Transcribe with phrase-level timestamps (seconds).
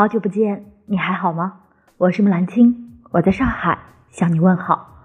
[0.00, 1.60] 好久不见，你还好吗？
[1.98, 3.78] 我是木兰青，我在上海
[4.08, 5.04] 向你问好。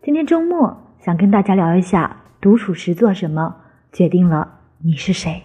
[0.00, 3.56] 今天周末，想跟大家聊一下独处时做什么，
[3.90, 5.42] 决定了你是谁。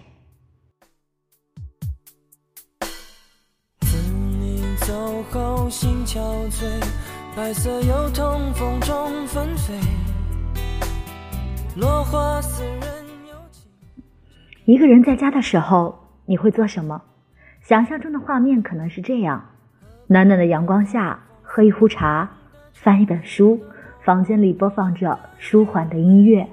[4.86, 6.64] 走后心憔悴，
[7.36, 9.74] 白色油桐风中纷飞，
[11.76, 13.68] 落花似人有情。
[14.66, 17.02] 一个人在家的时候，你会做什么？
[17.64, 19.42] 想象中的画面可能是这样：
[20.06, 22.28] 暖暖的阳光下，喝一壶茶，
[22.74, 23.58] 翻一本书，
[24.02, 26.46] 房间里播放着舒缓的音乐。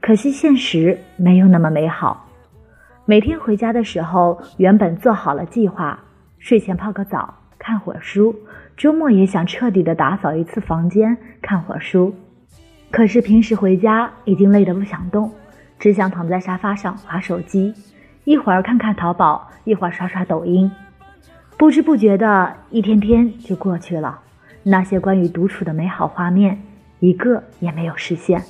[0.00, 2.28] 可惜现实没有那么美好。
[3.04, 6.00] 每天回家的时候，原本做好了计划，
[6.40, 8.34] 睡前泡个澡，看会儿书；
[8.76, 12.12] 周末也想彻底的打扫一次房间，看会儿书。
[12.90, 15.30] 可是平时回家已经累得不想动，
[15.78, 17.72] 只想躺在沙发上划手机。
[18.24, 20.72] 一会儿看看淘宝，一会儿刷刷抖音，
[21.58, 24.20] 不知不觉的一天天就过去了。
[24.62, 26.58] 那些关于独处的美好画面，
[27.00, 28.42] 一个也没有实现。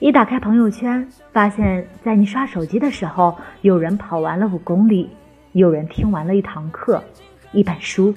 [0.00, 5.10] 一打开朋友圈，发现在你刷手机的时候，有人跑完了五公里，
[5.52, 7.04] 有人听完了一堂课、
[7.52, 8.12] 一本书。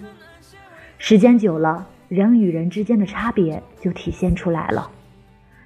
[0.98, 4.90] 时间久了，人与人之间的差别就体现出来了。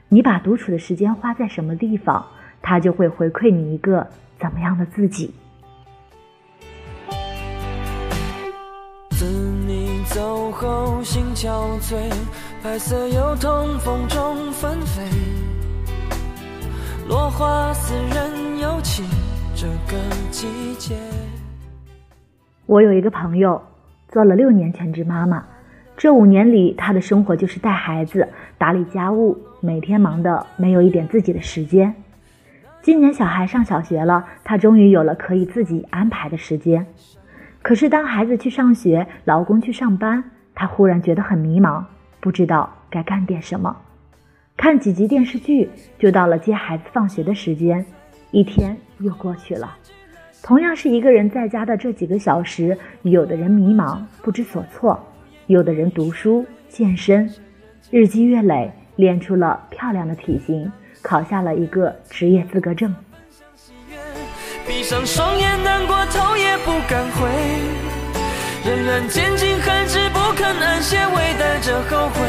[0.10, 2.28] 你把独处的时间花在什么地方，
[2.62, 4.06] 它就会回馈你一个。
[4.40, 5.34] 怎么样的自己？
[9.12, 11.96] 自你走后心憔悴，
[12.62, 15.02] 白色油桐风中纷飞，
[17.08, 19.06] 落花似人有情，
[19.56, 19.98] 这个
[20.30, 20.96] 季节。
[22.66, 23.62] 我有一个朋友，
[24.10, 25.46] 做了六年全职妈妈，
[25.96, 31.96] 这五年里，她的生活就是带孩子、打理家务，每天忙得没有一点自己的时间。
[32.84, 36.86] 今年小孩上小学了，她终于有了可以自己安排的时间。
[37.62, 40.22] 可是当孩子去上学，老公去上班，
[40.54, 41.82] 她忽然觉得很迷茫，
[42.20, 43.74] 不知道该干点什么。
[44.58, 47.86] 看几集电视剧，就到了接孩子放学的时间，
[48.32, 49.78] 一天又过去了。
[50.42, 55.02] 同样是一个人在家的这几个小时，有的人迷茫不知所措，
[55.48, 57.32] 有的人读书健身，
[57.90, 60.70] 日积月累练出了漂亮的体型。
[61.04, 62.96] 考下了一个职业资格证。
[64.66, 67.30] 闭上双眼，难过头也不敢回。
[68.66, 69.04] 仍然
[70.14, 72.22] 不肯安歇，微带着后悔。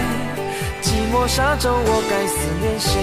[0.83, 3.01] 寂寞沙洲，我该思念谁？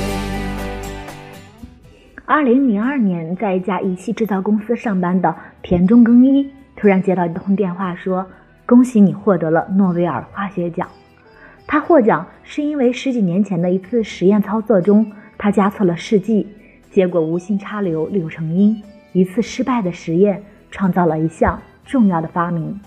[2.25, 8.27] 二零零二年，在一家仪器制造公司上班的田中耕一，突然接到一通电话，说
[8.67, 10.87] ：“恭喜你获得了诺贝尔化学奖。”
[11.65, 15.09] 他获奖是因为十几年前的一次实验操作中。
[15.43, 16.47] 他加错了试剂，
[16.91, 18.79] 结果无心插柳柳成荫。
[19.11, 22.79] 一次失败的实验，创造了一项重要的发明。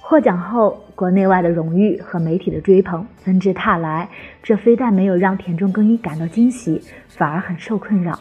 [0.00, 4.08] 获奖后，国内外的荣誉和媒体的追捧纷至沓来。
[4.42, 8.18] 这非但没有让田中耕一感到惊喜，反而很受困扰。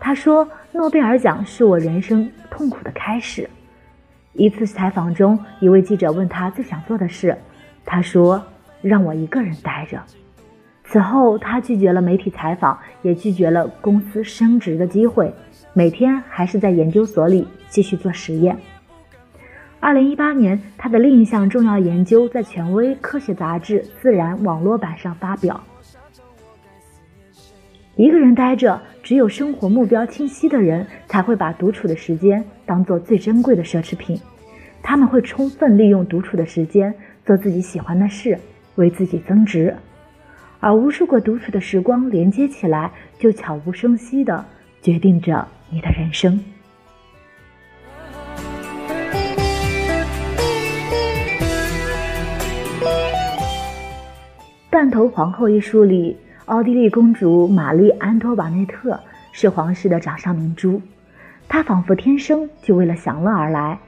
[0.00, 3.48] 他说：“诺贝尔奖是我人生痛苦的开始。”
[4.34, 7.38] 一次采访中，一位记者问他最想做的事，
[7.84, 8.44] 他说
[8.82, 10.02] ：“让我一个人待着。”
[10.90, 15.30] 此后，他拒绝了媒体采访，也拒绝了公司升职的机会，
[15.74, 18.56] 每天还是在研究所里继续做实验。
[19.80, 25.62] 二零一八年，他的另一项重要研究在权威科学杂志《自然》网络版上发表。
[27.94, 34.18] 一个人呆着，只有生活目标清晰的人才会把独处的时间当做最珍贵的奢侈品，
[34.82, 36.94] 他们会充分利用独处的时间，
[37.26, 38.38] 做自己喜欢的事，
[38.76, 39.76] 为自己增值。
[40.60, 44.44] 而无数个独处的时光连接起来，就悄无声息的
[44.82, 46.38] 决定着你的人生。
[54.70, 56.16] 《断头皇后》一书里，
[56.46, 58.98] 奥地利公主玛丽安托瓦内特
[59.32, 60.82] 是皇室的掌上明珠，
[61.48, 63.78] 她仿佛天生就为了享乐而来。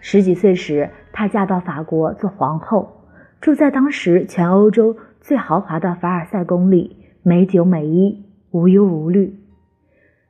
[0.00, 3.02] 十几岁时，她嫁到法国做皇后，
[3.40, 4.96] 住在当时全欧洲。
[5.22, 9.38] 最豪华的凡尔赛宫里，美酒美衣，无忧无虑。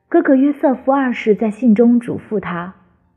[0.06, 2.74] 哥哥约瑟夫二世在信中嘱咐他，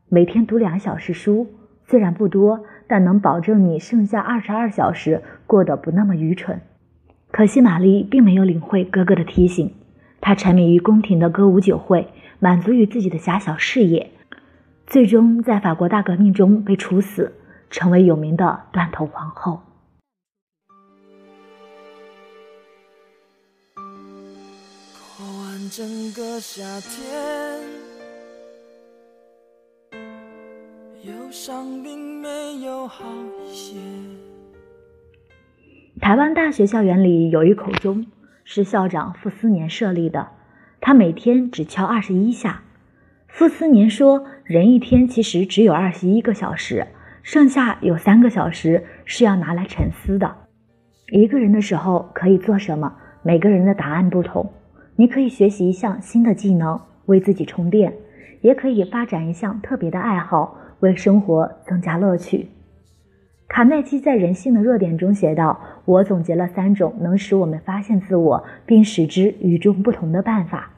[0.07, 1.48] 每天读两小时书，
[1.86, 6.62] 虽然不多，但能保证你剩下二十二小时过得不那么愚蠢。
[7.30, 9.74] 可惜玛丽并没有领会哥哥的提醒，
[10.21, 12.07] 她沉迷于宫廷的歌舞酒会，
[12.39, 14.12] 满足于自己的狭小事业，
[14.88, 17.33] 最终在法国大革命中被处死，
[17.69, 19.60] 成为有名的断头皇后。
[25.69, 27.62] 整个夏天，
[31.03, 33.06] 忧伤并没有好
[33.45, 33.75] 一些
[36.00, 38.06] 台湾大学校园里有一口钟，
[38.44, 40.27] 是校长傅斯年设立的，
[40.81, 42.61] 他每天只敲二十一下。
[43.27, 46.85] 傅斯年说，人一天其实只有二十一个小时，
[47.23, 50.35] 剩下有三个小时是要拿来沉思的。
[51.07, 52.95] 一个人的时候可以做什么？
[53.23, 54.53] 每个人的答案不同。
[54.97, 57.92] 你可以学习一项新的技能，为自己充电；
[58.42, 62.47] 也可以发展一项特别的爱好，为生活增加乐趣。
[63.50, 70.71] 卡耐基在《人性的弱点》中写道：“我总结了三种能使我们发现自我并使之与众不同的办法：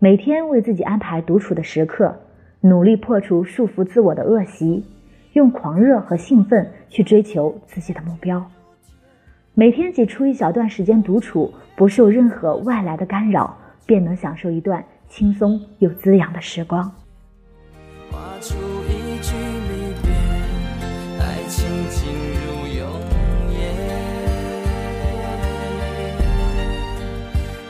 [0.00, 2.16] 每天为自己安排独处的时刻，
[2.60, 4.84] 努力破除束缚自我的恶习，
[5.32, 8.50] 用狂热和兴奋去追求自己的目标。
[9.56, 13.56] 每天挤出一小段时间独处，不受任何外来的干扰，
[13.86, 16.90] 便能享受一段轻松又滋养的时光。”
[18.10, 18.56] 画出
[18.88, 19.36] 一句
[19.70, 20.10] 离别，
[21.20, 22.84] 爱情进入永
[23.52, 23.58] 夜。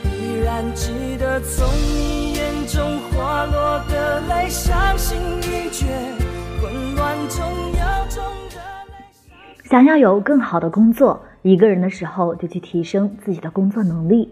[0.09, 5.85] 依然记得从你眼中滑落的泪，伤心欲绝，
[6.59, 8.59] 混乱中有种的
[9.69, 14.27] 想要有更好的工作，一个人的时候就去提升自己的工作能力；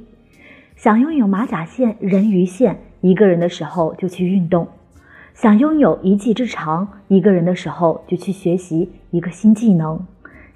[0.75, 4.65] 想拥有马甲线、人鱼线，一个人的时候就去运动；
[5.35, 9.99] 想拥有一技之长，一个人的时候就去学习一个新技能；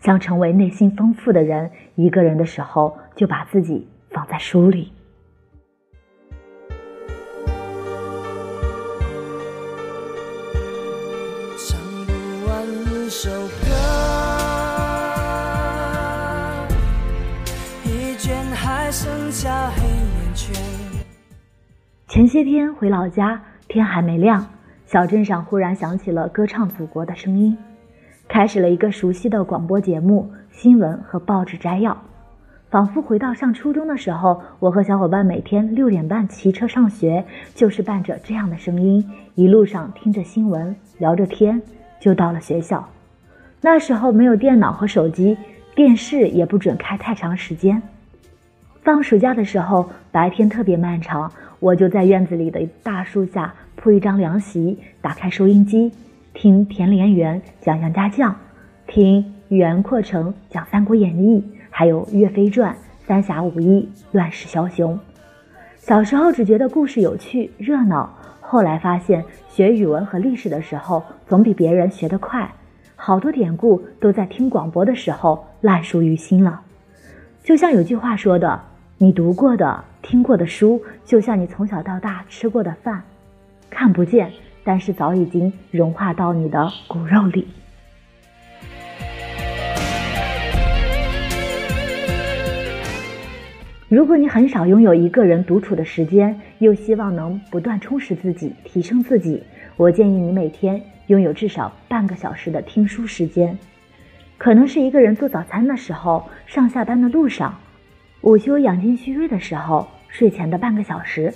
[0.01, 4.91] 想成为内心丰富的人，一个人的时候就把自己放在书里。
[11.55, 14.36] 唱不完一首歌，
[22.17, 24.43] 前些天回老家，天还没亮，
[24.87, 27.55] 小镇上忽然响起了歌唱祖国的声音，
[28.27, 31.95] 开始了一个熟悉的广播节目，新闻和报纸摘要，
[32.71, 37.23] 仿佛回到上初中的时候，我和小伙伴每天六点半骑车上学，
[37.53, 41.61] 就是伴着这样的声音，一路上听着新闻，聊着天，
[41.99, 42.89] 就到了学校。
[43.61, 45.37] 那时候没有电脑和手机，
[45.75, 47.79] 电视也不准开太长时间。
[48.87, 51.29] 放暑假的时候，白天特别漫长，
[51.59, 55.91] 我就在院子里的大树下铺一张凉席，打开收音机，
[56.33, 58.33] 听田连元讲杨家将，
[58.87, 62.71] 听袁阔成讲《三国演义》，还有《岳飞传》
[63.05, 64.95] 《三侠五义》《乱世枭雄》。
[65.75, 72.49] 小时候只觉得故事有趣热闹，后来发现学语文和历史的时候，总比别人学得快。
[72.95, 76.61] 好多典故都在听广播的时候烂熟于心了，
[77.43, 78.61] 就像有句话说的
[78.99, 83.03] ：“你读过的、听过的书，就像你从小到大吃过的饭，
[83.69, 84.31] 看不见，
[84.63, 87.47] 但是早已经融化到你的骨肉里。”
[93.87, 99.43] 如果你很少拥有一个人独处的时间，又希望能不断充实自己、提升自己，
[99.75, 100.81] 我建议你每天。
[101.05, 103.57] 拥有至少半个小时的听书时间，
[104.37, 107.57] 可能是一个人做早餐的时候、上下班的路上、
[108.27, 111.33] 午休养精蓄锐的时候、睡前的半个小时。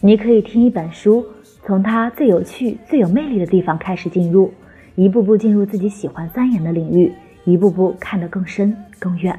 [0.00, 1.22] 你可以听一本书，
[1.62, 4.50] 从它最有趣、最有魅力的地方开始进入，
[4.94, 7.12] 一步步进入自己喜欢钻研的领域，
[7.44, 9.38] 一步步看得更深更远。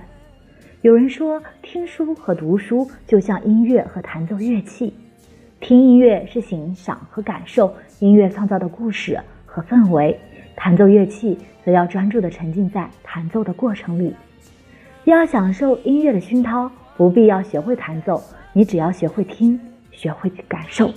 [0.83, 4.93] 有人说，听书和读书就像音乐和弹奏乐器，
[5.59, 9.19] 听音乐是欣赏和感受音乐创造的故事。
[9.47, 10.15] 和氛围，
[10.55, 14.13] 弹奏乐器则要专注地沉浸在弹奏的过程里。
[15.11, 18.21] 要享受音乐的熏陶，不必要学会弹奏，
[18.51, 19.57] 你只要学会听，
[19.89, 20.91] 学会去感受。